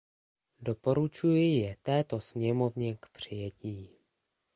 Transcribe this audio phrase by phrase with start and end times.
[0.59, 3.89] Doporučuji je této sněmovně k přijetí.